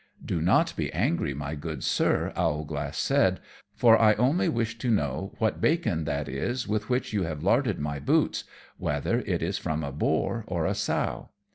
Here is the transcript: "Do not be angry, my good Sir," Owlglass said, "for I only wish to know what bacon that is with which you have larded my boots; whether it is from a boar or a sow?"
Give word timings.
"Do 0.25 0.41
not 0.41 0.75
be 0.75 0.91
angry, 0.93 1.35
my 1.35 1.53
good 1.53 1.83
Sir," 1.83 2.33
Owlglass 2.35 2.97
said, 2.97 3.39
"for 3.75 3.99
I 4.01 4.15
only 4.15 4.49
wish 4.49 4.79
to 4.79 4.89
know 4.89 5.35
what 5.37 5.61
bacon 5.61 6.05
that 6.05 6.27
is 6.27 6.67
with 6.67 6.89
which 6.89 7.13
you 7.13 7.21
have 7.25 7.43
larded 7.43 7.77
my 7.77 7.99
boots; 7.99 8.43
whether 8.79 9.19
it 9.19 9.43
is 9.43 9.59
from 9.59 9.83
a 9.83 9.91
boar 9.91 10.43
or 10.47 10.65
a 10.65 10.73
sow?" 10.73 11.29